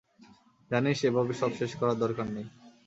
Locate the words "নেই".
2.35-2.47